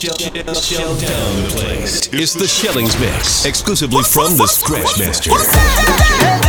[0.00, 2.08] Shell down the place.
[2.12, 6.47] It's the Shellings Mix, exclusively from the Scratchmaster.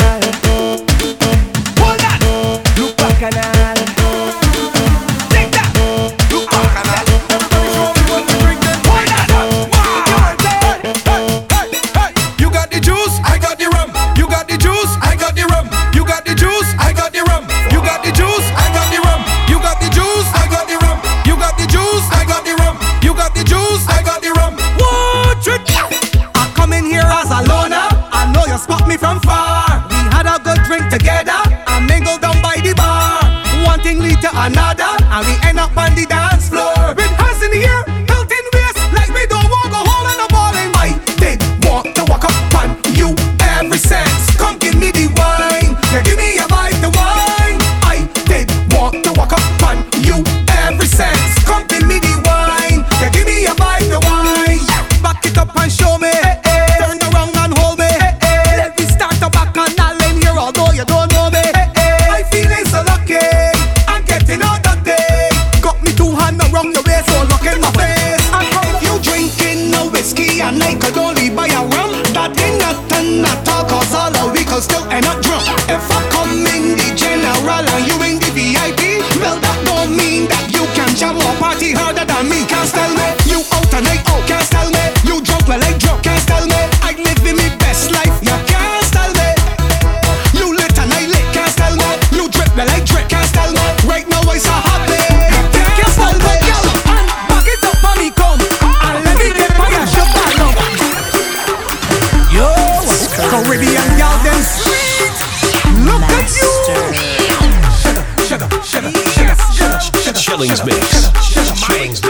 [110.47, 112.10] Juke in your phone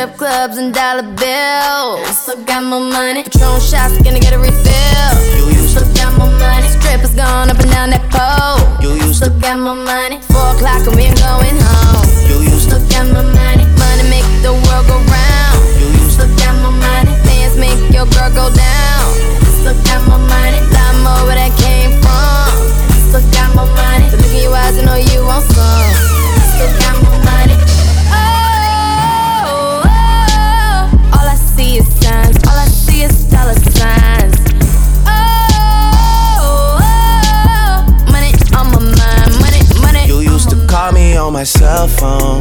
[0.00, 2.08] Strip clubs and dollar bills.
[2.16, 3.22] Still got more money.
[3.22, 5.12] Patron shots, gonna get a refill.
[5.36, 6.68] You used Still got more money.
[6.72, 8.64] Strippers going up and down that pole.
[8.80, 9.28] You used to.
[9.28, 10.16] Got more money.
[10.32, 12.08] Four o'clock and we ain't going home.
[12.24, 12.80] You used to.
[12.80, 13.68] Still got more money.
[13.76, 15.60] Money make the world go round.
[15.76, 16.24] You used to.
[16.24, 17.12] Still got more money.
[17.28, 19.04] Fans make your girl go down.
[19.60, 20.64] Still got more money.
[20.72, 22.48] Lot more where that came from.
[23.12, 24.08] Still got more money.
[24.08, 26.09] The look in your eyes, I know you want some.
[41.40, 42.40] My cell phone.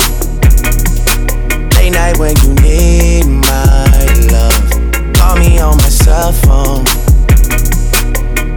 [1.75, 5.13] Late night when you need my love.
[5.13, 6.84] Call me on my cell phone.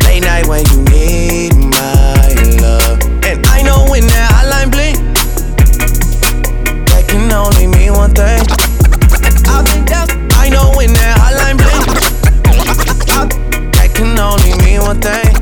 [0.03, 2.99] Late night when you need my love.
[3.23, 5.15] And I know when that hotline bling,
[6.87, 8.43] that can only mean one thing.
[9.47, 10.09] I've been down.
[10.33, 11.87] I know when that hotline bling,
[13.71, 15.37] that can only mean one thing.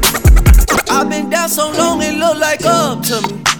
[0.90, 3.59] I've been down so long it look like up to me.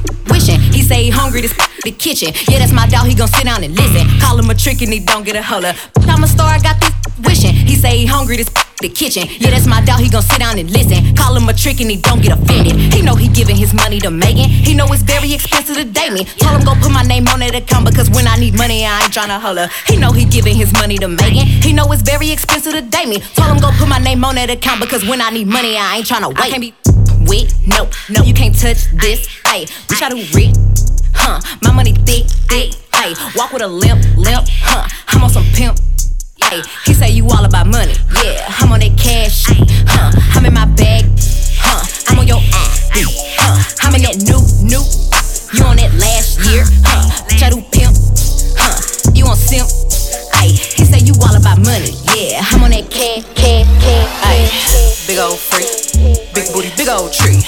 [0.91, 2.33] say he hungry, this the kitchen.
[2.49, 4.03] Yeah, that's my dog, he gon' sit down and listen.
[4.19, 5.73] Call him a trick and he don't get a holler.
[6.07, 6.93] I'm a star, I got this
[7.25, 7.53] wishing.
[7.55, 8.49] He say he hungry, this
[8.81, 9.23] the kitchen.
[9.37, 11.15] Yeah, that's my dog, he gon' sit down and listen.
[11.15, 12.75] Call him a trick and he don't get offended.
[12.93, 14.49] He know he giving his money to Megan.
[14.49, 16.25] He know it's very expensive to date me.
[16.41, 19.03] Told him go put my name on that account because when I need money, I
[19.03, 19.69] ain't tryna holler.
[19.87, 21.45] He know he giving his money to Megan.
[21.45, 23.19] He know it's very expensive to date me.
[23.37, 25.97] Told him go put my name on that account because when I need money, I
[25.97, 26.39] ain't tryna wait.
[26.39, 26.73] I can't be
[27.27, 29.27] with no, no, you can't touch this.
[29.45, 30.55] Ayy, bitch, I do rich,
[31.13, 31.39] huh?
[31.61, 32.71] My money thick, thick.
[32.91, 34.87] Ayy, walk with a limp, limp, huh?
[35.09, 35.77] I'm on some pimp.
[36.41, 38.45] Ayy, he say you all about money, yeah.
[38.59, 39.45] I'm on that cash,
[39.87, 40.11] huh?
[40.35, 41.05] I'm in my bag,
[41.59, 41.83] huh?
[42.09, 42.91] I'm on your ass,
[43.37, 43.87] huh?
[43.87, 44.83] I'm in that new, new.
[45.53, 47.09] You on that last year, huh?
[47.43, 47.95] I do pimp,
[48.57, 48.77] huh?
[49.13, 49.67] You on simp,
[50.39, 50.57] ayy.
[50.77, 52.41] He say you all about money, yeah.
[52.51, 55.07] I'm on that cash, cash, cash, ayy.
[55.07, 55.67] Big old freak,
[56.91, 57.39] old tree.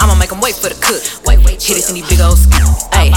[0.00, 1.04] I'ma make him wait for the cook.
[1.28, 2.64] Wait, wait, hit it in these big old skis.
[2.96, 3.12] Ayy,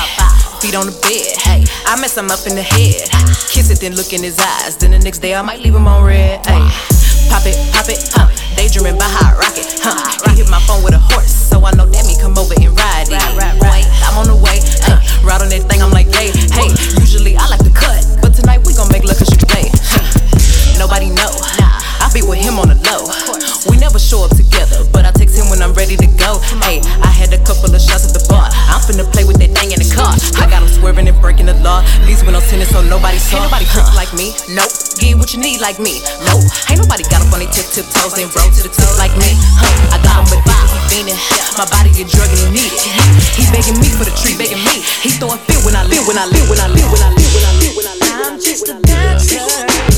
[0.60, 1.32] feet on the bed.
[1.40, 3.08] Hey, I mess him up in the head.
[3.50, 4.76] Kiss it, then look in his eyes.
[4.78, 6.44] Then the next day I might leave him on red.
[6.44, 6.68] Ayy,
[7.32, 8.28] pop it, pop it, huh?
[8.60, 9.96] Daydreaming by hot rocket, huh?
[10.30, 12.76] He hit my phone with a horse, so I know that me come over and
[12.76, 13.16] ride it.
[13.64, 15.00] Wait, I'm on the way, huh?
[15.24, 16.70] Ride on that thing, I'm like, hey, hey.
[17.00, 19.72] Usually I like to cut, but tonight we gon' make love 'cause you play.
[19.72, 20.04] Huh.
[20.78, 21.32] Nobody know.
[22.02, 23.08] I be with him on the low.
[23.70, 24.71] We never show up together,
[25.62, 26.42] when I'm ready to go.
[26.66, 28.50] Hey, I had a couple of shots at the bar.
[28.50, 30.10] I'm finna play with that thing in the car.
[30.42, 31.86] I got him swerving and breaking the law.
[32.10, 33.38] These windows tinted so nobody saw.
[33.38, 34.34] Ain't nobody trick like me.
[34.58, 34.74] Nope.
[34.98, 36.02] Get what you need like me.
[36.26, 36.42] Nope.
[36.66, 39.14] Ain't nobody got up on their tip tip toes and roll to the tip like
[39.22, 39.38] me.
[39.62, 39.94] Huh.
[39.94, 41.20] I got him with he fiending.
[41.62, 42.82] My body a drug and he need it.
[43.38, 44.82] He begging me for the treat, begging me.
[45.06, 47.30] He throwing fit when I live, when I live, when I live, when I live,
[47.38, 48.18] when I live, when I live.
[48.34, 49.91] I'm just a dancer.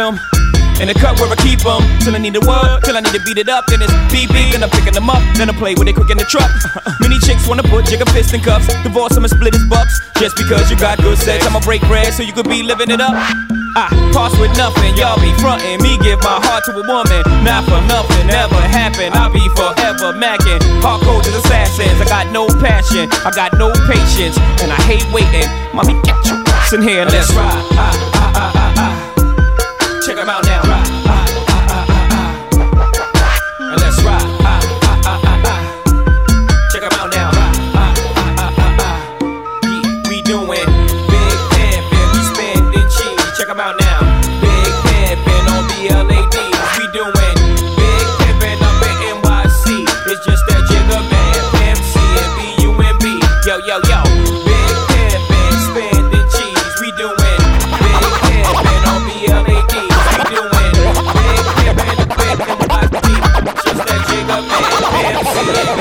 [0.00, 0.16] Him.
[0.80, 1.84] In the cut where I keep them.
[2.00, 3.68] Till I need a word, till I need to beat it up.
[3.68, 5.20] Then it's BB, and I'm picking them up.
[5.36, 6.48] Then I play with it quick in the truck.
[7.04, 8.64] Many chicks wanna put jigger fist in cuffs.
[8.80, 9.92] Divorce him and split his bucks.
[10.16, 13.00] Just because you got good sex, I'ma break bread so you could be living it
[13.00, 13.12] up.
[13.76, 15.84] I pass with nothing, y'all be frontin'.
[15.84, 19.12] Me give my heart to a woman, not for nothing, never happen.
[19.12, 20.64] I'll be forever macking.
[20.80, 25.46] Hardcore as assassins, I got no passion, I got no patience, and I hate waiting.
[25.76, 28.09] Mommy, get your ass in here, let's ride.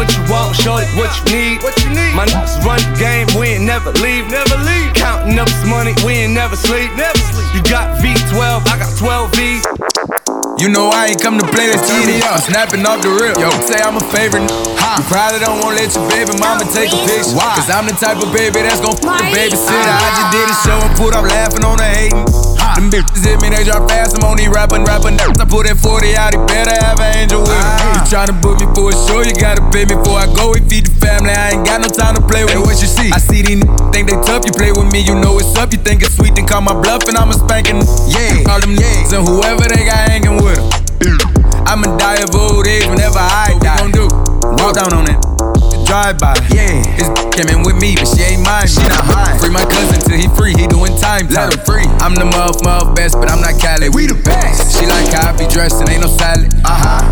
[0.00, 1.60] what you want, shorty, what you need.
[1.60, 2.16] What you need?
[2.16, 4.24] My niggas run the game, we ain't never leave.
[4.32, 4.96] Never leave.
[4.96, 6.88] Counting up this money, we ain't never sleep.
[6.96, 7.44] Never sleep.
[7.52, 9.64] You got V12, I got 12 V's.
[10.56, 12.16] You know I ain't come to play this TV.
[12.24, 13.36] I'm snapping off the rip.
[13.36, 14.48] Yo, say I'm a favorite.
[14.48, 17.36] You probably don't wanna let your baby mama take a picture.
[17.36, 17.60] Why?
[17.60, 19.84] Cause I'm the type of baby that's gon' fuck the babysitter.
[19.84, 20.32] I just ah.
[20.32, 22.29] did a show and put up laughing on the hating.
[22.80, 24.16] Them bitches hit me, they drop fast.
[24.16, 25.20] I'm on these rapping, rapping.
[25.20, 27.60] I put that 40 out, he better have an angel with him.
[27.60, 27.92] Ah.
[27.92, 30.56] You tryna book me for a show, you gotta pay me before I go.
[30.56, 32.56] We feed the family, I ain't got no time to play with.
[32.56, 33.12] Hey, what you see?
[33.12, 33.60] I see these
[33.92, 35.76] think they tough, you play with me, you know it's up.
[35.76, 37.84] You think it's sweet, then call my bluff, and I'm a spanking.
[38.08, 40.72] Yeah, all them niggas and whoever they got hanging with them.
[41.68, 43.76] I'ma die of old age whenever I die.
[43.76, 44.56] What we gon' do?
[44.56, 45.20] Walk down on it.
[45.90, 46.38] Drive by.
[46.54, 46.86] Yeah.
[46.94, 48.68] His came in with me, but she ain't mine.
[48.70, 49.34] She not mine.
[49.40, 50.54] Free my cousin till he free.
[50.54, 51.26] He doing time.
[51.34, 51.82] Let him free.
[51.98, 53.88] I'm the muff, muff best, but I'm not Cali.
[53.88, 54.78] We the best.
[54.78, 56.54] She like how I be dressed and ain't no salad.
[56.62, 57.02] Uh huh.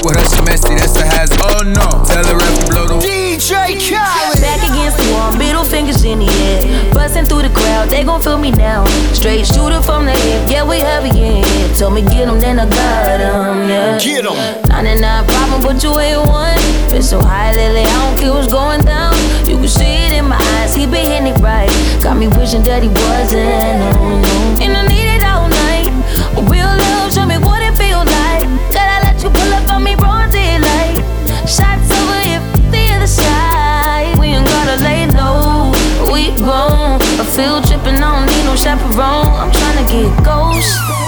[0.00, 0.72] With her, she messy.
[0.72, 1.36] That's a hazard.
[1.44, 2.00] Oh no.
[2.08, 3.13] Tell the ref to blow the
[3.44, 4.40] DJ Khaled.
[4.40, 6.94] Back against the wall, middle fingers in the air.
[6.94, 8.86] Busting through the crowd, they gon' feel me now.
[9.12, 11.44] Straight shooter from the hip, yeah, we heavy, yeah.
[11.76, 13.98] Told me get them, then I got them, yeah.
[13.98, 14.34] Get them.
[14.68, 16.56] 99 problem, but you ain't one.
[16.88, 19.12] Been so high lately, I don't care what's going down.
[19.46, 21.68] You can see it in my eyes, he been hitting it right.
[22.00, 24.64] Got me wishing that he wasn't, no, no.
[24.64, 25.92] And I need it all night.
[26.48, 28.48] Real love, show me what it feels like.
[28.72, 30.96] That I let you pull up on me, broad daylight.
[31.44, 31.73] Shots
[36.44, 37.00] grown.
[37.18, 39.32] A field tripping, I don't need no chaperone.
[39.40, 41.03] I'm trying to get ghost.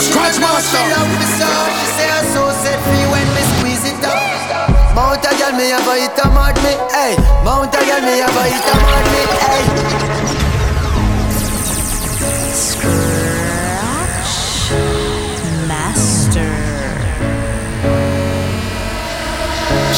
[0.00, 0.80] Scratch Master.
[0.80, 4.16] she say I'm so set free when me squeeze it up.
[4.96, 7.16] Mount a girl, me have a hit a mad me, hey.
[7.44, 10.00] Mount a girl, me have a hit a mad me, hey.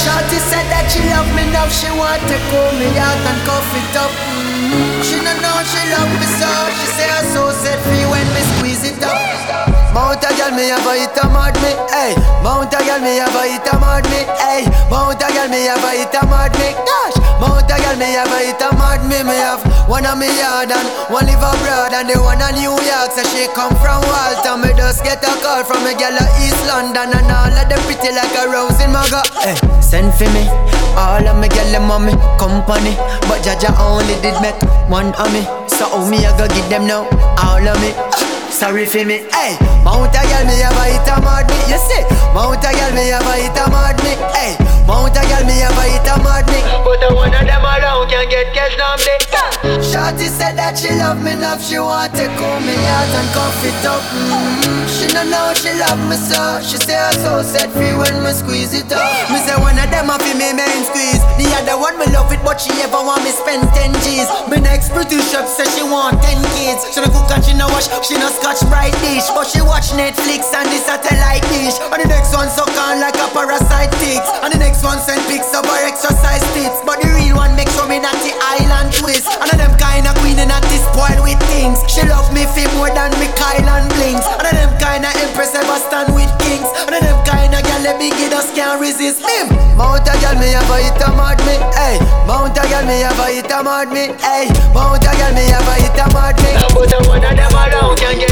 [0.03, 3.71] Shorty said that she love me now, she want to cool me out and cuff
[3.71, 4.11] it up.
[4.11, 5.05] Mm.
[5.05, 8.43] She no know she love me so, she say I'm so set free when me
[8.57, 9.82] squeeze it up.
[9.93, 12.17] Mount a girl, me have a hit a mad me, hey.
[12.41, 14.65] Mount a girl, me have a hit a mad me, hey.
[14.89, 17.17] Mount a girl, me have a hit a mad me, gosh.
[17.37, 20.33] Mount a girl, me have a hit a mad me, me have one on me
[20.41, 23.13] yard and one live abroad and the one in New York.
[23.13, 26.57] So she come from Walter, me just get a call from a girl at East
[26.65, 29.29] London and all of them pretty like a rose in my gut.
[29.45, 30.49] Hey, send for me,
[30.97, 32.97] all of me girl them on me company,
[33.29, 34.57] but Jaja only did make
[34.89, 35.45] one of me.
[35.69, 37.05] So how me I go give them now?
[37.37, 37.93] All of me.
[38.53, 39.57] Sorry for me, hey.
[39.83, 41.59] Mount a girl, me a hit a mad me.
[41.73, 42.05] You see,
[42.37, 44.55] Mount a girl, me a hit a mad me Hey,
[44.87, 46.61] Mount a girl, me ever hit a mad me.
[46.85, 48.93] But the one of them around can get cash down
[49.93, 53.61] Shorty said that she love me enough She want to cool me out and cuff
[53.63, 54.89] it up mm-hmm.
[54.91, 58.35] She don't know she love me so She say I so set free when me
[58.35, 59.07] squeeze it up.
[59.31, 61.23] Me say one of them a fi me main squeeze.
[61.39, 64.27] The other one me love it but she ever want me spend 10 G's.
[64.51, 66.83] Me next pretty chef say she want 10 kids.
[66.91, 69.31] She no cook and she no wash She no scotch bright dish.
[69.31, 71.79] But she watch Netflix and the satellite dish.
[71.79, 73.95] And the next one suck on like a parasite.
[74.03, 76.83] Ticks And the next one send pics of her exercise tits.
[76.83, 79.31] But the real one make sure me not the island twist.
[79.39, 81.79] And of them kind of queen and not this spoiled with things.
[81.87, 85.15] She love me feel more than me Kyle and Blings And of them kind of
[85.23, 86.67] empress ever stand with kings.
[86.91, 89.55] And of them kind of gal let me get us can't resist him.
[89.79, 91.97] Mount a gal me ever hit a mad me Hey,
[92.29, 95.77] Mount a gal me ever hit a mad me Hey, Mount a gal me ever
[95.81, 98.32] hit a mad me But the one of them around can get get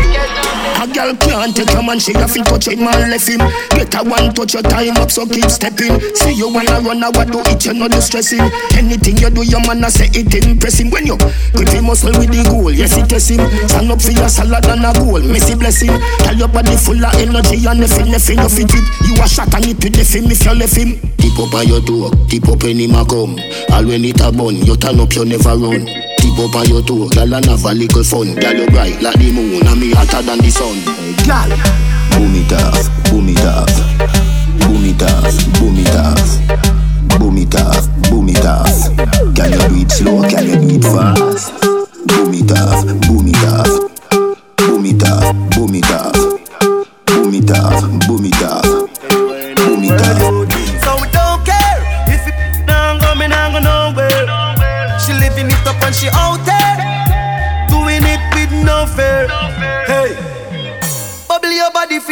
[0.80, 3.40] a girl can't take a man, she to touch him and left him.
[3.76, 6.00] Get a one touch your time up, so keep stepping.
[6.16, 8.40] See you wanna run, I what do it, you know the stressing.
[8.72, 10.90] Anything you do, your man, I say it impress him.
[10.90, 11.16] When you
[11.52, 13.44] grip him muscle with the goal, yes it test him.
[13.68, 15.92] Stand up for your salad and a goal, messy blessing.
[16.24, 18.84] Tell your body full of energy and nothing, nothing, nothing fit.
[19.04, 20.96] You a shot and it with the film if you left him.
[21.20, 23.36] Tip up on your door, tip up when him a come.
[23.68, 26.09] All when it a bun, you turn up, you never run.
[26.40, 28.34] Tip up on your toe, girl and have a little fun.
[28.34, 30.72] Girl you bright like the moon, and me hotter than the sun.
[31.28, 31.52] Girl,
[32.16, 33.68] boom it off, boom it off,
[34.64, 36.40] boom it off, boom it off,
[37.20, 38.88] boom it off, boom it off.
[39.36, 40.22] Can you do it slow?
[40.24, 41.52] Can you do it fast?
[42.08, 43.68] Boom it off, boom it off,
[44.56, 46.16] boom it off, boom it off,
[47.04, 48.39] boom it off, boom it off,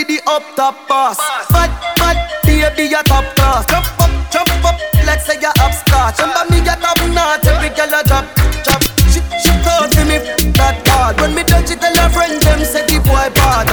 [0.09, 1.21] the up top boss.
[1.53, 1.69] Fat,
[2.01, 3.69] fat, baby, you top class.
[3.69, 7.93] Jump up, jump up, let's say you're upstart Remember me, you top notch, every girl
[7.93, 8.25] a drop,
[8.65, 8.81] drop.
[9.13, 10.19] She, she thought to me,
[10.57, 13.69] that hard When me done, she tell her friend, them say the boy bad.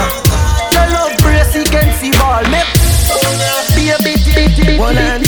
[0.76, 2.60] Your love brace, he can see ball Me,
[3.80, 5.24] baby, baby, One hand.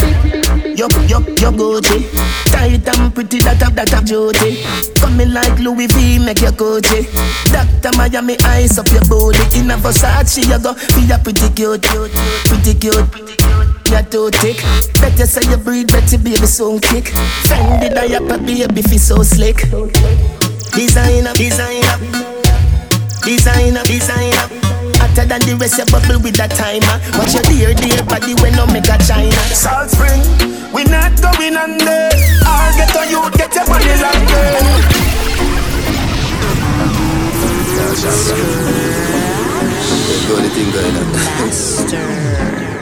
[0.78, 2.07] Yup, yup, yup, Gucci
[2.88, 4.63] And pretty, that up, that up, duty
[4.95, 7.04] Coming like Louis V, make your Gucci.
[7.52, 11.84] Doctor Miami, eyes up your body In a Versace, you go, be a pretty cute,
[11.84, 12.12] cute
[12.47, 13.28] Pretty cute,
[13.89, 14.58] you're too thick.
[15.00, 17.06] Better say you breathe, better baby, so kick.
[17.43, 19.58] Fendi diaper, baby, feel so slick.
[20.76, 21.97] Designer, designer
[23.23, 24.66] Designer, designer
[25.17, 28.53] Hotter than the rest, you bubble with that timer Watch your dear, dear body when
[28.53, 30.21] no make a China Salt Spring,
[30.69, 32.06] we not going under
[32.45, 34.45] I'll get on you, get your money longer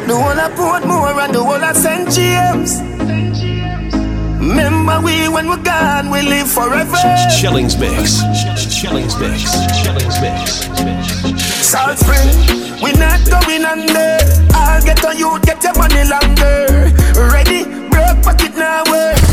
[0.03, 2.11] The whole of Portmore and the whole of St.
[2.11, 2.83] James
[4.43, 6.99] Remember we when we're gone, we live forever
[7.31, 8.19] Shellings Mix.
[8.75, 9.55] Shellings Mix.
[9.71, 11.04] Shellings Mix.
[11.33, 12.29] Salt Spring,
[12.83, 14.19] we not going under.
[14.53, 16.93] I'll get on you, get your money longer.
[17.17, 18.83] Ready, broke pocket now.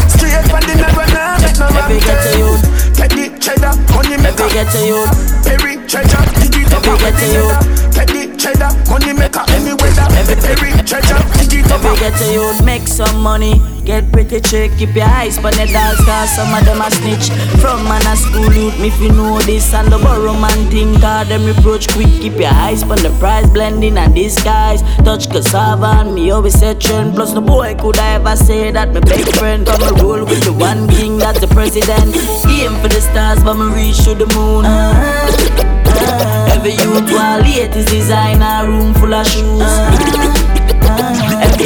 [0.09, 2.51] Straight from the narrow now, make no wrong Every get to you.
[2.97, 4.49] Teddy, cheddar, money maker.
[4.49, 5.05] Every get to you.
[5.45, 7.47] Perry, treasure, dig it up, Every get to you.
[7.93, 10.09] Teddy, cheddar, money maker, any weather.
[10.41, 11.85] Perry, treasure, dig it up.
[11.85, 13.61] Every get to you, make some money.
[13.85, 17.31] Get pretty chick, keep your eyes on the dolls, cause some of them a snitch.
[17.61, 20.95] From man a school youth, me if you know this, and the borrow man thing,
[21.01, 22.07] cause them reproach quick.
[22.23, 24.83] Keep your eyes on the price, blending and disguise.
[24.99, 27.16] Touch cassava, and me always say trend.
[27.16, 30.45] Plus, no boy could I ever say that my best friend come and roll with
[30.45, 32.14] the one king, that's the president.
[32.47, 34.64] Aim for the stars, but me reach to the moon.
[34.64, 36.55] Uh, uh, uh.
[36.55, 40.62] Every youth while latest designer, room full of shoes.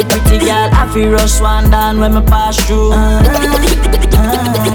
[0.03, 2.91] Pretty girl, I feel rush one down when me pass through.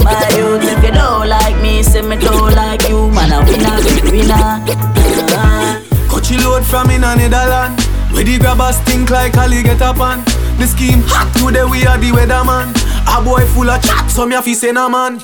[0.03, 3.77] My youth, if you don't like me, say me don't like you, man, a winner,
[4.11, 4.59] winner.
[5.35, 5.81] Uh-huh.
[6.09, 7.81] Coachy load from in a Netherland
[8.13, 10.23] Where the grabbers think like Ali get up on
[10.59, 12.69] The scheme hot today we are the weatherman.
[13.09, 15.19] A boy full of chat so me a fi say no man.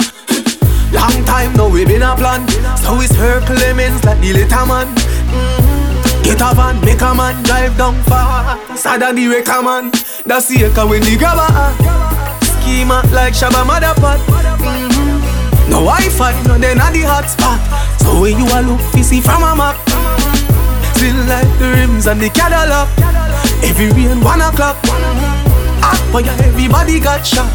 [0.93, 2.49] Long time now we been a plan.
[2.79, 4.89] So it's her Clemens like the later man.
[5.29, 5.68] Mhm.
[6.29, 8.61] Get a van, make a man drive down far.
[8.77, 9.91] Sadder the wrecker man.
[10.29, 11.49] That's the echo when the grabber.
[12.45, 15.71] Schema like Shabba Motherpot mm-hmm.
[15.71, 17.57] No Wi-Fi, no then at the hotspot.
[18.05, 19.81] So when you a look, you see from a map.
[21.01, 22.93] Still like the rims and the Cadillac.
[23.65, 24.77] Every rain, one o'clock.
[25.81, 27.49] Hot ya, everybody got shot.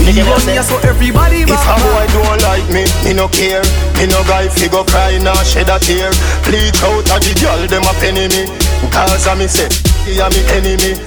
[0.00, 2.83] We run here so everybody If a boy don't like me,
[3.14, 3.62] me no care
[3.94, 6.10] Me no guy fi go cry nor shed a tear
[6.42, 8.50] Bleach out a the girl, them a penny me
[8.90, 9.70] Cause a me say,
[10.02, 10.98] he a me enemy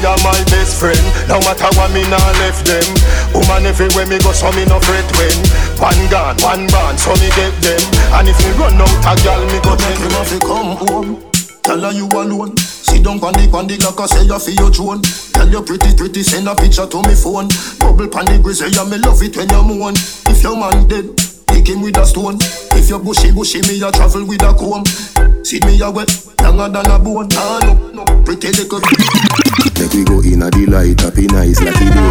[0.00, 1.04] You my best friend.
[1.28, 2.86] No matter what me nah left them.
[3.34, 5.38] Woman everywhere me go, so me no fret when.
[5.82, 7.82] One gun, one band, so me get them.
[8.14, 11.30] And if me run out a gal, me go tell him if come home.
[11.64, 12.54] Tell her you alone.
[12.88, 15.02] Sit down on the on the like I say you feel your throne.
[15.36, 17.48] Tell you pretty pretty send a picture to me phone.
[17.78, 19.94] Bubble pan the grizzly, yeah me love it when you moan.
[20.32, 21.12] If your man dead,
[21.46, 22.40] pick him with a stone.
[22.72, 24.88] If you bushy bushy, me a travel with a comb.
[25.44, 27.28] See me a wet, younger than a bone.
[27.36, 28.80] Ah no, no, pretty little.
[28.80, 32.02] Make we go in a delight, happy nice like it do.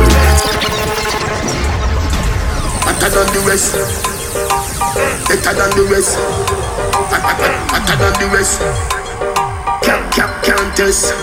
[2.86, 3.74] Better than the rest.
[5.28, 6.14] Better than the rest.
[7.74, 8.97] Better than the rest.
[9.88, 11.16] Cap, cap, countess.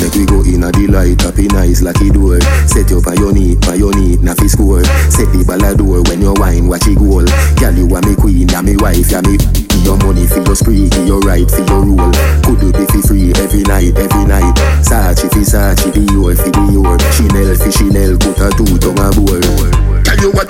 [0.00, 2.40] Make we go in a delight, happy nice lucky door.
[2.64, 4.82] Set you on your knee, on your knee, na score.
[5.12, 5.44] Set the
[5.76, 7.28] door when you wine, watch it goal.
[7.60, 9.36] Girl, you are me queen, ya me wife, ya me.
[9.84, 12.12] Your money for your spree, for your right for your rule.
[12.48, 14.56] Could you be fi free every night, every night?
[14.80, 16.96] Sachi fi Sachi, the your fi the your.
[17.12, 19.89] Chanel fi Chanel, put a two tongue a bowl.
[20.20, 20.44] Tell you uh,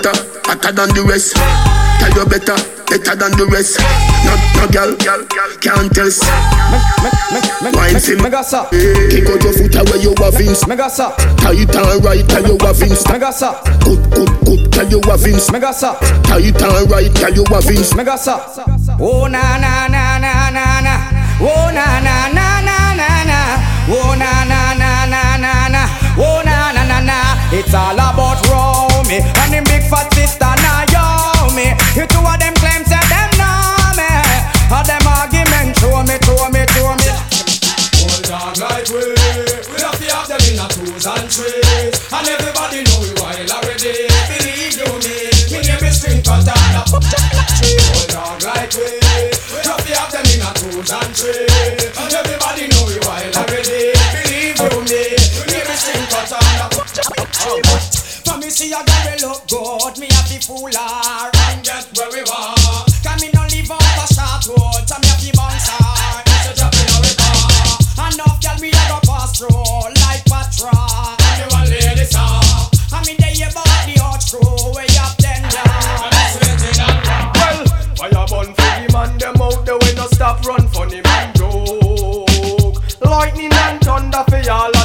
[0.50, 1.38] hotter than the rest.
[2.02, 2.58] Tell you better,
[2.90, 3.78] better than the rest.
[4.26, 4.98] No, no girl,
[5.62, 6.26] can't test.
[7.78, 10.66] Wine sim, kick out your foot away you have Vince.
[10.66, 13.06] Tight and right, tell you have Vince.
[13.06, 15.46] Good, good, good, tell you have Vince.
[15.46, 17.94] Tight and right, tell you have Vince.
[18.98, 20.94] Oh na na na na na na.
[21.38, 23.38] Oh na na na na na na.
[23.86, 25.86] Oh na na na na na na.
[26.18, 27.38] Oh na na na na.
[27.52, 28.29] It's all about
[29.10, 31.74] Romy and the big fat sister Naomi.
[31.98, 34.06] You two of them claim say them know me.
[34.70, 37.10] All them argument show me, show me, show me.
[38.06, 41.69] Old dog like we, we have to have them in a twos and threes,
[84.42, 84.79] thunder for all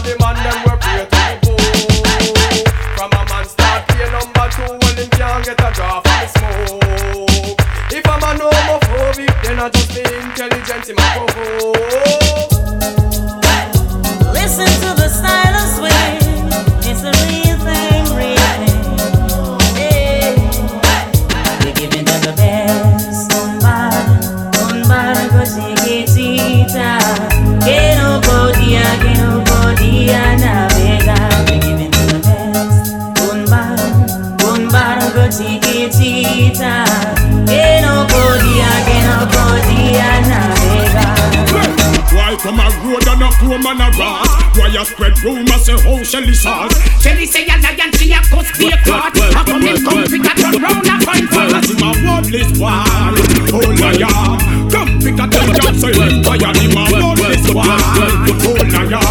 [44.85, 46.73] spread rumors say how Shelly sauce?
[47.01, 49.17] Shelly say a lion, she a cuss be a clot.
[49.33, 51.51] How come him come pick a turn round and find fast?
[51.53, 53.13] that's my worldless wall.
[53.51, 54.37] Oh, liar.
[54.69, 57.65] Come pick a ten jobs so you fire in my worldless wall.
[57.65, 59.01] Oh, liar.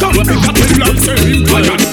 [0.00, 1.85] Come pick a ten jobs so you fire.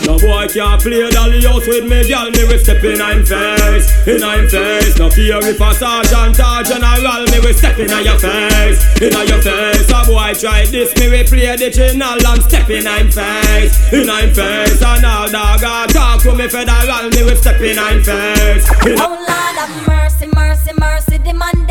[0.43, 2.29] Boy can't play dolly house with me, girl.
[2.32, 4.97] Me we step in I'm face, in I'm face.
[4.99, 9.41] No fear if a sergeant or general, me we step in your face, in your
[9.41, 9.88] face.
[9.88, 14.10] A boy try this, me we play the general and step in I'm face, in
[14.10, 14.84] I'm face.
[14.84, 18.67] And all dog a talk to me federal, me we step in I'm face.
[18.84, 21.17] In Oh Lord have mercy, mercy, mercy.
[21.19, 21.62] The man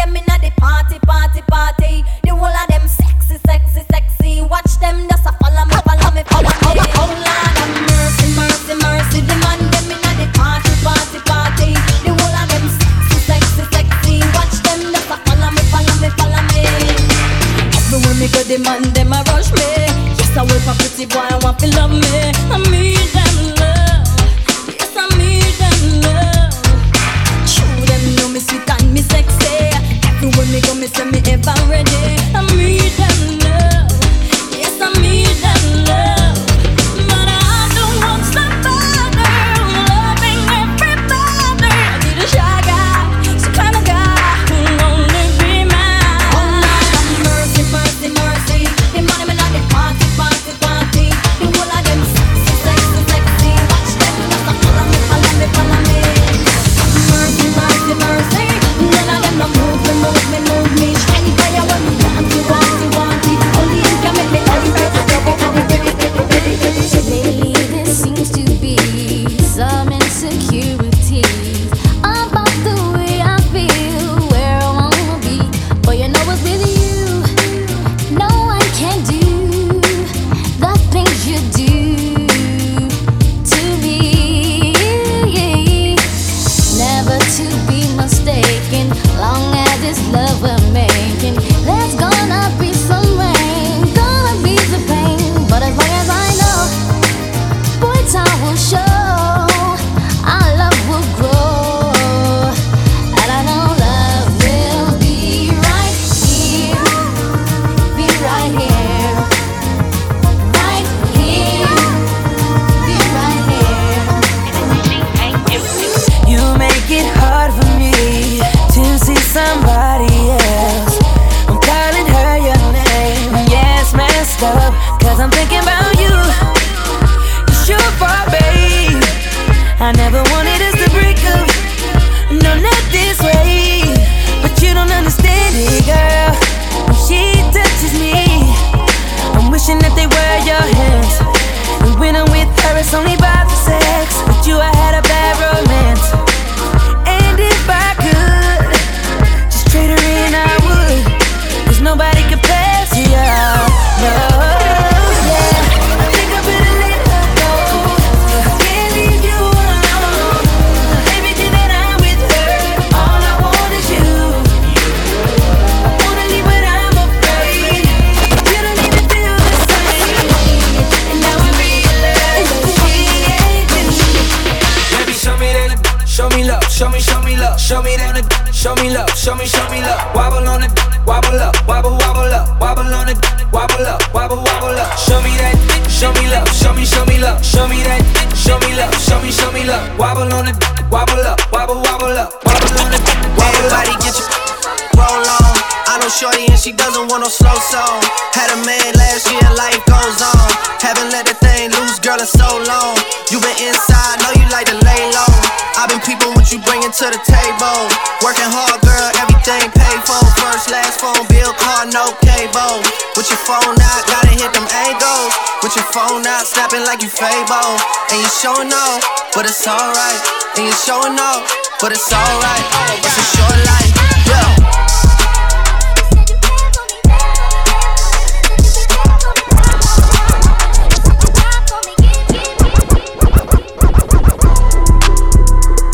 [210.06, 210.22] for.
[210.42, 212.82] First, last phone bill, car, no cable.
[213.16, 215.32] With your phone out, gotta hit them angles.
[215.62, 217.78] With your phone out, snapping like you Fable.
[218.10, 219.02] And you showing off,
[219.34, 220.20] but it's alright.
[220.56, 221.46] And you showing off,
[221.80, 222.64] but it's alright.
[222.98, 223.92] It's a short life,
[224.26, 224.50] yeah.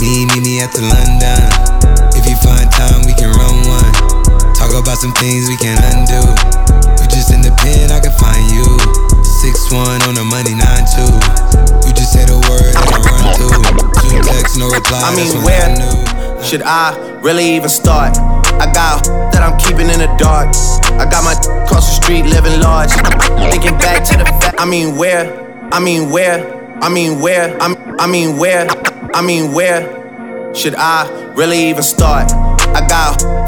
[0.01, 1.18] Me, meet me at the London.
[4.79, 6.23] About some things we can't undo.
[7.03, 8.65] You just in the pen, I can find you.
[9.43, 11.11] Six one on the money, nine two.
[11.87, 13.59] You just say the word and I run through.
[14.03, 15.03] Two texts, no reply.
[15.03, 18.17] I mean, where I should I really even start?
[18.59, 20.55] I got that I'm keeping in the dark.
[20.99, 22.91] I got my across the street living large.
[23.51, 24.61] Thinking back to the fact.
[24.61, 25.27] I mean, where?
[25.73, 26.39] I mean, where?
[26.83, 27.61] I mean, where?
[27.61, 28.69] I'm, I mean, where?
[29.15, 30.55] I mean, where?
[30.55, 32.33] Should I really even start?
[32.33, 33.48] I got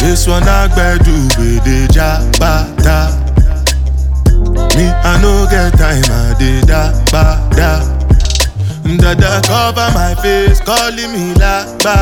[0.00, 0.66] This one I
[1.04, 2.98] do with the jabata.
[4.76, 8.00] Me, I no get time, I did da ba da.
[8.98, 11.96] Dada cover my face, calling me la ba.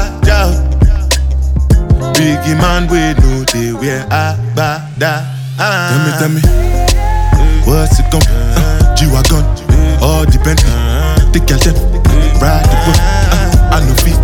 [2.14, 5.22] Biggie man, we know they wear a ba da.
[5.58, 6.40] Tell me, tell me,
[7.66, 8.32] what's it gon' be?
[8.56, 9.44] Uh, G-Wagon,
[10.00, 10.70] all the Bentley,
[11.32, 11.76] the girl them,
[12.40, 13.00] ride the boat.
[13.34, 14.18] Uh, I no fit,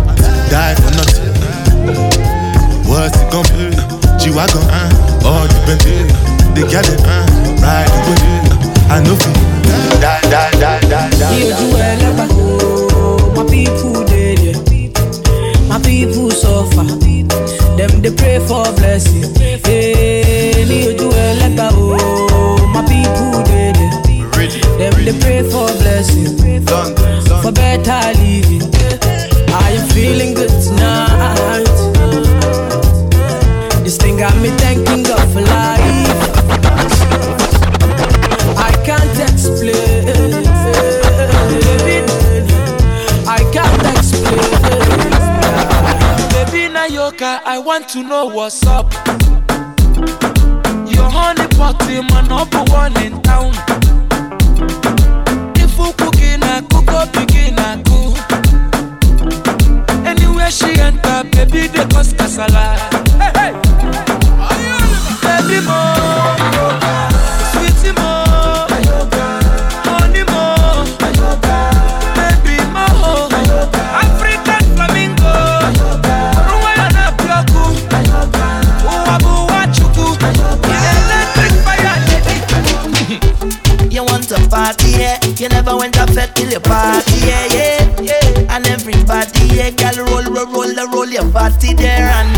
[0.49, 1.23] die for nothing.
[2.89, 3.54] What's it gon' be?
[4.25, 4.89] G-Wagon, uh,
[5.29, 6.01] all the Bentley,
[6.57, 7.25] the girl them, uh,
[7.61, 8.17] ride away,
[8.49, 9.31] uh, I know fi,
[10.01, 11.29] die, die, die, die, die.
[11.29, 12.25] Mi ojú ẹ lápá,
[13.35, 14.57] my people dey there,
[15.69, 16.85] my people suffer,
[17.77, 19.25] Them they pray for blessing.
[19.41, 21.67] Eh, Mi ojú ẹ lápá,
[22.73, 24.49] my people dey there,
[24.79, 26.33] Them they pray for blessings.
[27.43, 28.63] for better living.
[29.53, 31.94] I am feeling good tonight.
[34.15, 35.81] Thing got me thanking God for life.
[38.57, 40.45] I can't explain.
[43.27, 44.51] I can't explain.
[46.31, 48.93] Baby Nayoka, I want to know what's up.
[50.87, 53.51] Your honey pot my number one in town.
[55.57, 58.17] If you cooking a cook up, begin a cook.
[60.05, 62.77] Anywhere she enter, baby, they cause casala.
[63.19, 64.04] Hey, hey
[91.35, 92.07] party there.
[92.07, 92.34] And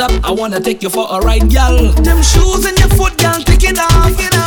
[0.00, 0.12] up.
[0.24, 1.92] I wanna take you for a ride, gal.
[2.02, 4.06] Them shoes in your foot, gal, take it off.
[4.06, 4.37] Take it off.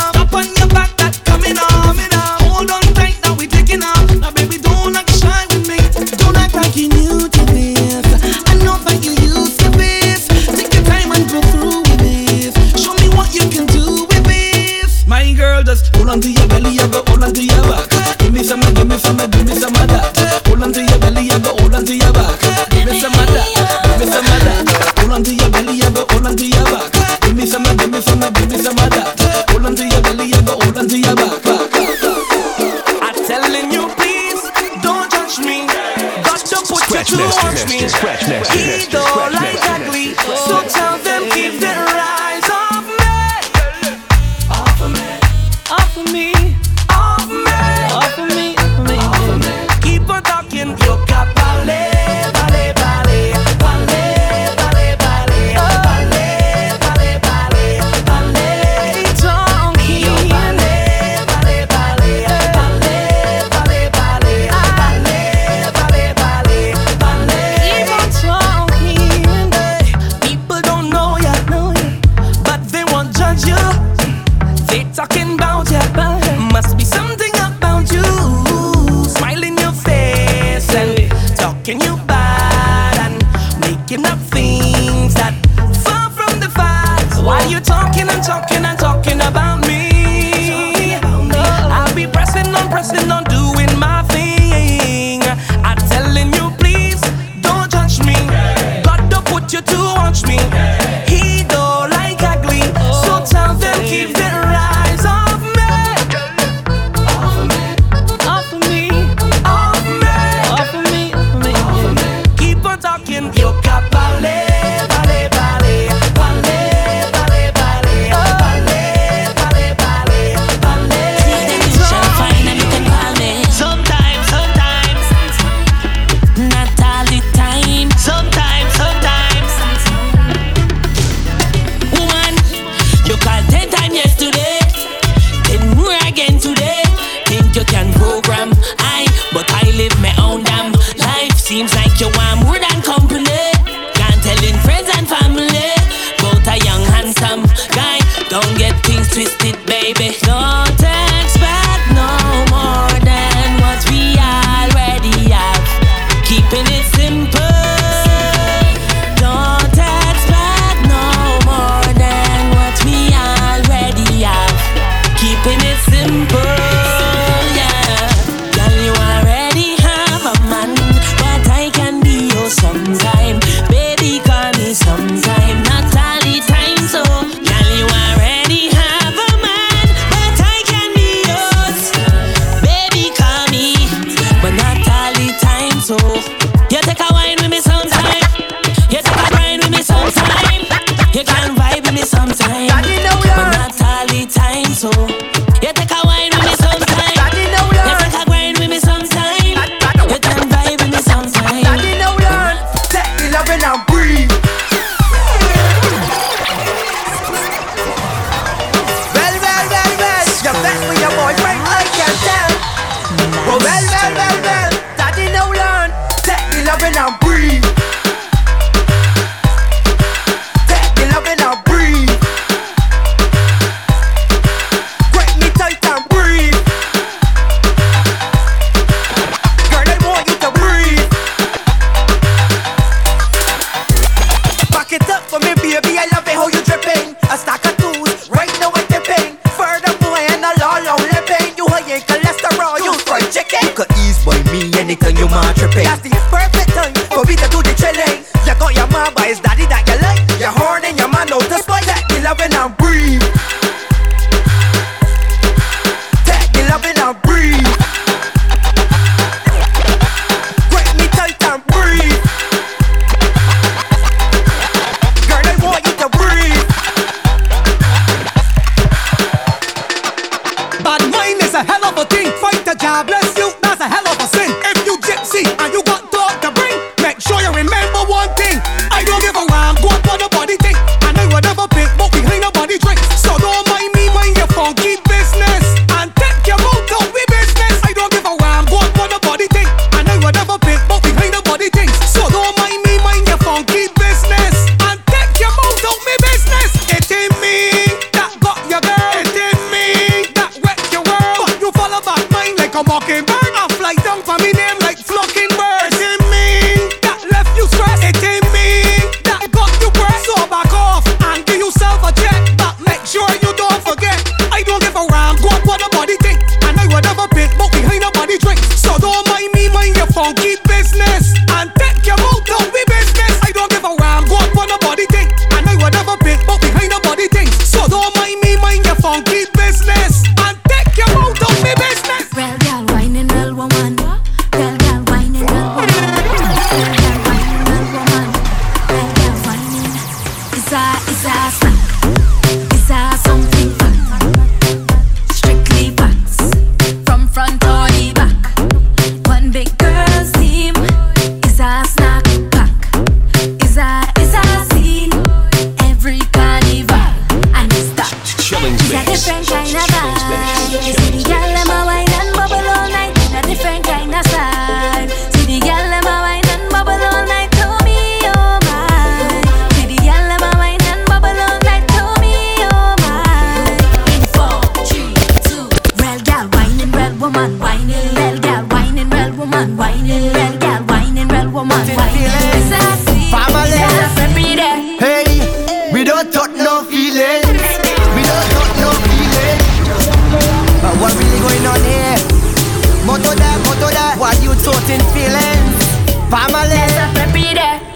[394.62, 395.82] sorting feelings.
[396.30, 396.78] Family.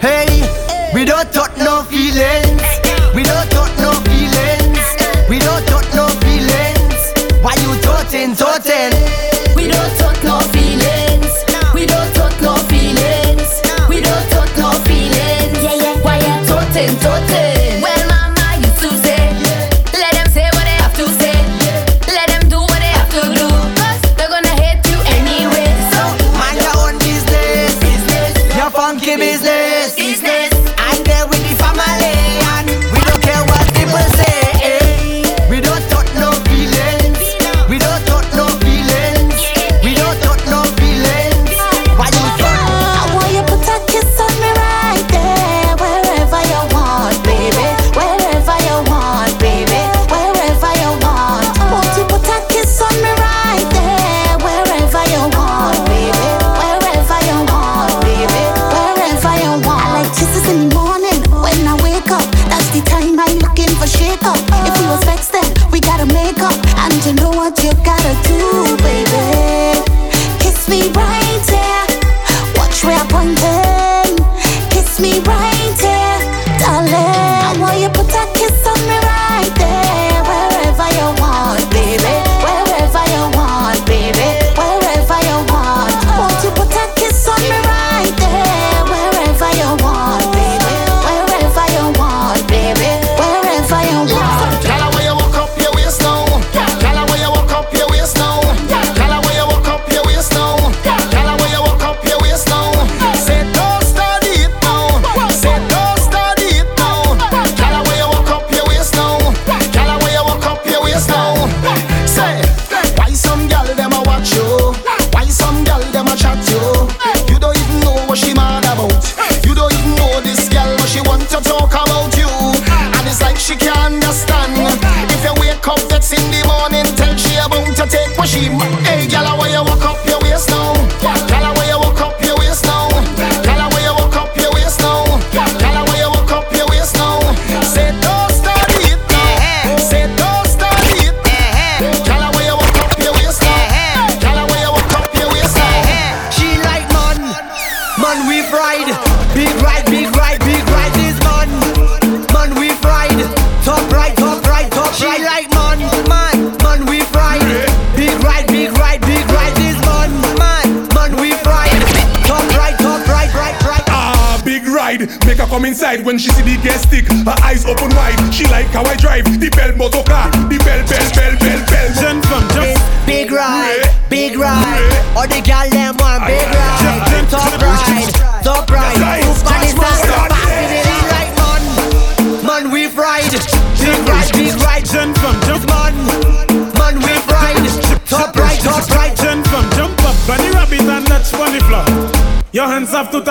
[0.00, 0.42] Hey,
[0.92, 2.85] we don't talk no feelings.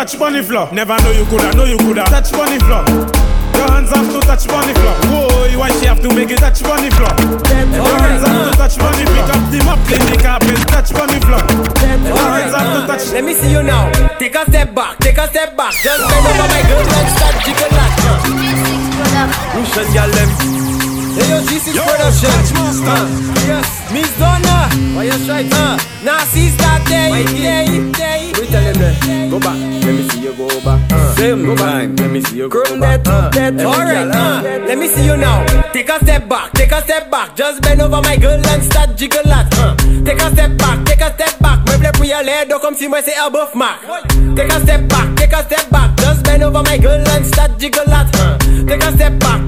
[0.06, 0.70] Touch bunny floor.
[0.72, 2.86] Never know you coulda, know you coulda touch bunny floor.
[3.58, 4.94] Your hands have to touch bunny floor.
[5.10, 7.10] Whoa, why she have to make it touch bunny floor?
[7.74, 11.18] Your hands have to touch bunny, pick up the mop, clean the carpet, touch bunny
[11.26, 11.42] floor.
[12.06, 13.14] Your hands have to touch.
[13.14, 13.90] Let me see you now.
[14.20, 15.74] Take a step back, take a step back.
[15.74, 17.94] Just bend over my girl and start jiggle that.
[19.58, 20.30] Russian girl them.
[21.18, 22.30] Hey yo, this is production.
[22.86, 23.10] Uh,
[23.48, 24.70] yes, Miss Donna.
[24.94, 25.48] Why you strike?
[25.50, 26.52] Uh, now see
[26.86, 28.32] day, day, day.
[28.40, 29.30] We tell him that.
[29.32, 29.85] Go back.
[31.26, 32.00] Uh, go back.
[32.00, 33.08] Let me see you Chrome back.
[33.08, 33.60] Uh, that.
[33.60, 34.14] Alright.
[34.14, 35.44] Uh, let me see you now.
[35.74, 36.52] Take a step back.
[36.54, 37.36] Take a step back.
[37.36, 39.52] Just bend over my girl and start jiggle that.
[39.58, 40.86] Uh, take a step back.
[40.86, 41.66] Take a step back.
[41.66, 42.46] Meuble pour y aller.
[42.48, 43.82] Donc comme si moi c'est above mark.
[44.36, 45.16] Take a step back.
[45.18, 45.98] Take a step back.
[45.98, 48.10] Just bend over my girl and start jiggle that.
[48.16, 49.46] Uh, take a step back.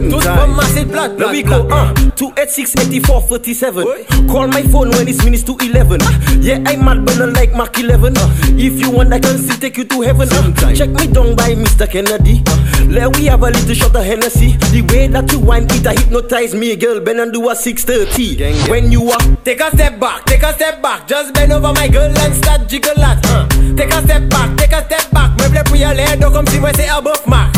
[0.00, 1.94] them Tous from massive blood, blood, we go, uh.
[2.16, 6.00] 286 84 47 Call my phone when it's minutes to 11
[6.40, 8.12] Yeah, I'm mad but not like Mark 11
[8.58, 10.74] If you want I can still take you to heaven uh.
[10.74, 11.90] Check me down by Mr.
[11.90, 12.42] Kennedy.
[12.88, 14.52] Let we have a little shot of Hennessy.
[14.72, 18.70] The way that you wine it a hypnotize me Girl, bend and do a 630
[18.70, 21.06] When you are Take a step back, take a step back.
[21.06, 23.24] Just bend over my girl and start jiggle that.
[23.26, 23.39] Uh.
[23.76, 26.58] Take a step back, take a step back Meuble pour y aller, donc comme si
[26.58, 27.52] moi c'est above mark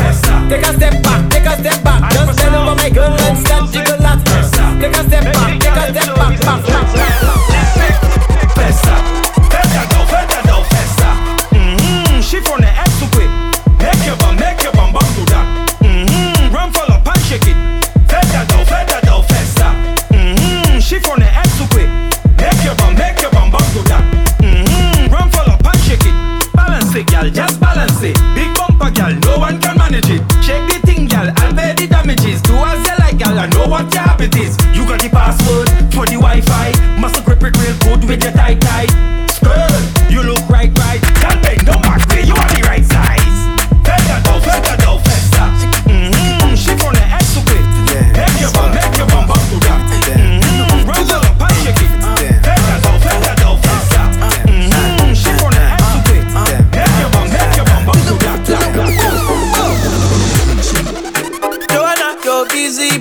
[0.48, 3.72] Take a step back, take a step back Just bend over my girl and start
[3.72, 4.18] jiggle that.
[4.80, 7.12] Take a step back, take a step back, back, back, back.
[8.54, 8.94] Fessa,
[9.50, 11.08] fessa, fessa, fessa.
[11.52, 12.71] Mm-hmm, chiffon et soupé.
[34.22, 37.00] You got the password for the Wi-Fi.
[37.00, 39.21] Must grip it real good with your tight tight.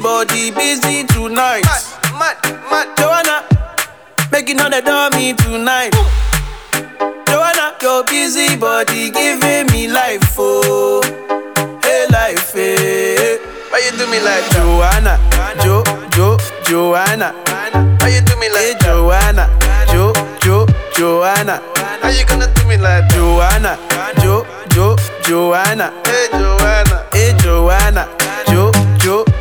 [0.01, 1.63] Body busy tonight.
[2.17, 2.37] Mad,
[2.69, 3.43] mad, Joanna,
[4.31, 5.93] making all the dummy tonight.
[7.27, 11.01] Joanna, your busy body giving me life, oh,
[11.83, 13.37] hey life, hey.
[13.69, 15.17] Why you do me like Joanna,
[15.63, 17.33] Jo, Jo, Joanna?
[18.01, 19.47] Why you do me like hey, Joanna,
[19.91, 21.61] Jo, Jo, Joanna?
[22.01, 23.77] How you gonna do me like Joanna,
[24.21, 25.93] Jo, Jo, Joanna?
[26.05, 28.07] Hey Joanna, hey Joanna,
[28.47, 29.40] Jo, Jo, Jo, Jo.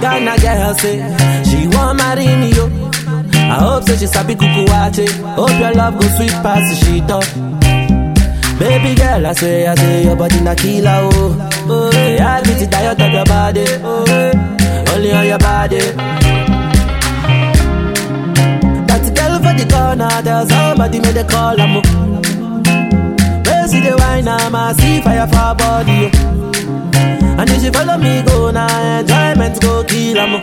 [0.00, 0.98] Ghana girl say
[1.44, 2.26] she want marry.
[3.34, 3.96] I hope say
[4.94, 5.06] she.
[5.36, 7.61] Hope your love go sweet past the sheet up.
[8.62, 11.50] Baby girl, I say, I say your body na killer oh.
[11.68, 13.64] Oh, yeah, I beat the diet of your body.
[13.82, 14.84] Oh, yeah.
[14.94, 15.80] only on your body.
[18.86, 21.60] That girl for the corner, there's somebody made a call.
[21.60, 21.74] I'm
[23.42, 26.10] Where see the wine, I'm a see fire for body.
[26.14, 27.40] Oh.
[27.40, 30.40] And if you follow me, go now, enjoyment go kill 'em.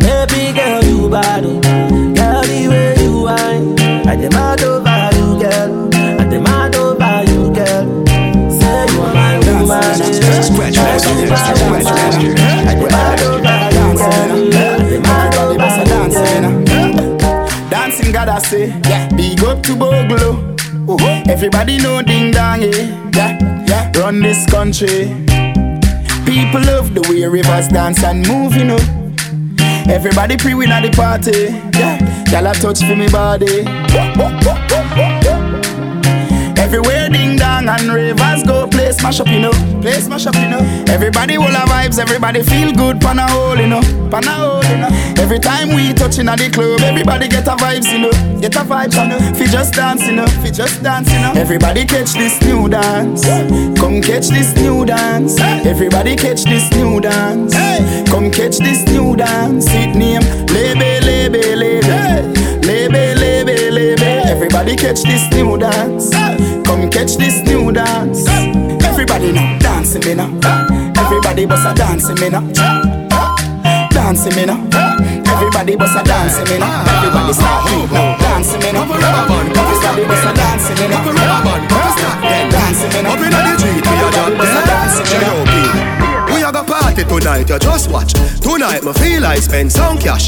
[0.00, 1.60] Baby girl, you bad, oh.
[1.60, 3.81] girl, the way you whine.
[4.12, 5.88] I demand over you, girl.
[6.20, 8.04] I demand over you, girl.
[8.50, 9.80] Say you are my woman.
[9.80, 11.94] Scratch master, scratch master.
[11.96, 14.76] I demand over you, girl.
[14.76, 17.70] I demand over you, girl.
[17.70, 19.08] Dancing God I say, yeah.
[19.16, 20.56] Big up to Bogle.
[21.30, 23.10] Everybody know ding dong, eh?
[23.14, 23.90] yeah, yeah.
[23.98, 25.06] Run this country.
[26.26, 29.01] People love the way Ravers dance and move, you know.
[29.88, 31.98] Everybody pre win at the party, yeah.
[32.30, 34.81] Y'all a touch for me body.
[36.72, 39.52] Everywhere ding dong and Ravers go, play smash up, you know.
[39.82, 40.60] Play smash up, you know.
[40.88, 43.82] Everybody will have vibes, everybody feel good, pan a hole, you know.
[44.10, 44.88] Pan a hole, you know.
[45.22, 48.40] Every time we touching at the club, everybody get a vibes, you know.
[48.40, 49.18] Get a vibes, you know.
[49.34, 50.26] Fi just dance, you know.
[50.26, 51.32] Fi just dance, you know.
[51.36, 53.22] Everybody catch this new dance.
[53.78, 55.38] Come catch this new dance.
[55.38, 57.54] Everybody catch this new dance.
[58.08, 59.66] Come catch this new dance.
[59.68, 60.91] It name Lebe,
[64.42, 66.10] Everybody catch this new dance.
[66.66, 68.26] Come catch this new dance.
[68.82, 70.34] Everybody now dancing me now.
[70.98, 72.42] Everybody bust a dancing me now.
[73.94, 74.58] Dancing me now.
[75.30, 76.82] Everybody bust a dancing me now.
[76.90, 78.18] Everybody start move now.
[78.18, 78.82] Dancing me now.
[78.82, 81.04] Everybody bust a dancing me now.
[82.50, 83.12] Dancing me now.
[83.12, 84.34] Up inna the street, we a jump
[86.34, 88.14] We a go party tonight, you just watch.
[88.40, 90.26] Tonight, me feel I spend some cash.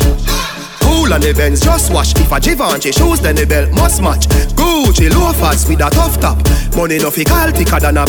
[0.94, 2.14] Cool on the Benz, just wash.
[2.14, 4.28] If a Givenchy shoes, then the belt must match.
[4.54, 6.38] Gucci loafers with a tough top.
[6.76, 8.04] Money no fi call thicker than a.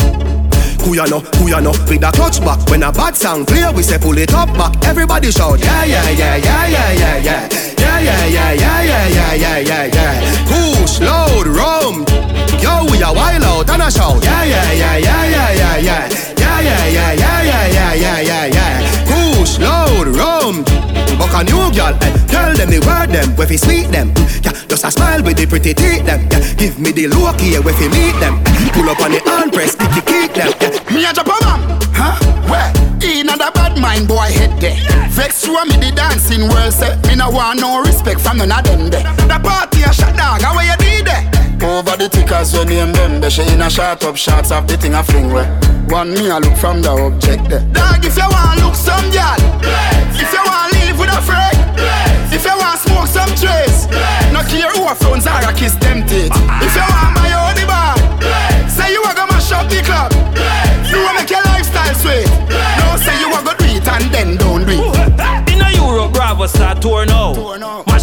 [0.78, 2.62] Kuyano, Kuyano, with a clutch back.
[2.70, 4.70] When a bad sound clear, we say pull it up back.
[4.86, 7.48] Everybody shout, yeah, yeah, yeah, yeah, yeah, yeah, yeah.
[7.76, 10.46] Yeah, yeah, yeah, yeah, yeah, yeah, yeah, yeah, yeah.
[10.46, 12.06] Push, load, rum.
[12.62, 14.22] Yo, we a wild out and a shout.
[14.22, 16.08] Yeah, yeah, yeah, yeah, yeah, yeah.
[16.38, 18.78] Yeah, yeah, yeah, yeah, yeah, yeah, yeah, yeah, yeah.
[19.10, 20.85] Push, load, rum.
[21.26, 22.12] Buck a new girl, eh.
[22.28, 24.14] Tell them the word them, where fi sweet them.
[24.14, 26.28] Mm, Yeah, Just a smile with the pretty teeth them.
[26.30, 26.54] Yeah.
[26.54, 28.42] Give me the look here if you meet them.
[28.72, 30.54] Pull up on the hand press, kick the kick them.
[30.60, 30.94] Yeah.
[30.94, 31.60] Me a drop a man,
[31.90, 32.14] huh?
[32.46, 32.70] Where?
[33.02, 34.78] In the bad mind boy head there.
[35.10, 36.94] Vex you me the dancing world say.
[37.08, 39.02] Me no want no respect from none of them there.
[39.26, 41.26] The party a shot dog, how you did there?
[41.62, 44.92] Over the tickers when name them She in a shot up shots of the thing
[44.92, 45.48] a fling where
[45.88, 49.14] One me a look from the object there Dog if you want look some If
[49.14, 49.85] you
[51.16, 53.86] want live with a friend If you want to smoke some trace
[54.32, 56.32] No care who a phones are a kiss them teeth.
[56.32, 57.96] If you want my own bar
[58.68, 60.12] Say you a go mash up the club.
[60.88, 62.28] You want a make your lifestyle sweet.
[62.78, 65.52] No say you a go do it and then don't do it.
[65.52, 67.32] In a Europe Bravo start tour now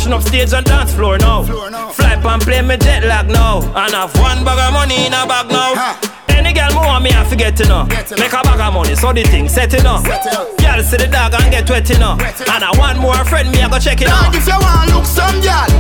[0.04, 1.43] Mashing up stage and dance floor now.
[1.43, 3.64] Fly and play me jet lag now.
[3.64, 5.95] And I have one bag of money in a bag now.
[6.28, 7.86] Any girl me want me I forget to know.
[8.20, 11.39] Make a bag of money so the thing set it up Girl see the dog
[11.39, 12.20] and get wet know.
[12.20, 14.99] And I want more friend me I go check it out If you want to
[14.99, 15.72] look some girl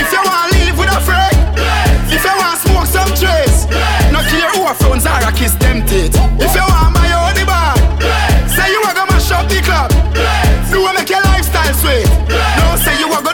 [0.00, 1.36] If you want to live with a friend.
[2.08, 3.68] If you want to smoke some trace.
[4.08, 7.36] No care who a phones are a kiss them teeth If you want my own
[7.44, 7.76] bar
[8.48, 9.92] Say you a go mash up the club.
[10.72, 12.08] You a make your lifestyle sweet.
[12.32, 13.31] No say you a go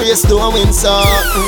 [0.00, 1.04] race win so.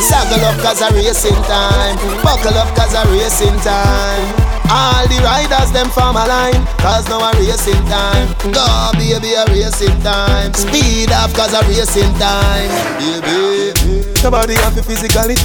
[0.09, 1.97] Saddle up cause a racing time.
[2.23, 4.53] Buckle up cause a racing time.
[4.71, 8.29] All the riders them form a line Cause now a racing time.
[8.53, 10.53] Go baby a racing time.
[10.55, 12.71] Speed off cause a racing time.
[13.01, 13.73] Baby.
[14.23, 15.37] Nobody have to physically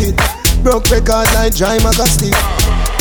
[0.64, 2.36] Broke records like dry magastic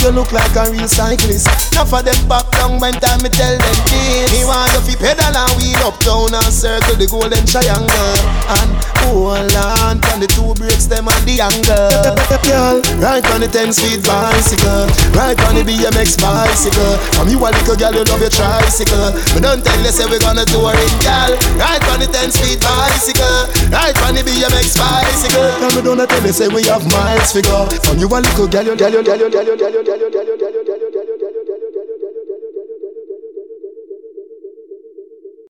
[0.07, 1.51] you look like a real cyclist.
[1.75, 4.31] Enough of them back down when time me tell them this.
[4.31, 8.15] Me want you fi pedal and wheel uptown and circle the golden triangle
[8.55, 8.71] and
[9.03, 12.15] hold on on the two brakes them and the angle.
[12.47, 16.95] Girl, ride on the ten speed bicycle, Right on the BMX bicycle.
[17.19, 19.11] From you a little girl, you love your tricycle.
[19.35, 21.35] But don't tell you say we gonna tour it, girl.
[21.59, 25.51] Right on the ten speed bicycle, Right on the BMX bicycle.
[25.59, 27.67] Come me don't tell you say we have miles figure.
[27.83, 30.05] From you a little girl, you girl, you girl, you girl, you girl, you tell
[30.05, 31.16] you, tell you, tell you, tell you, tell you.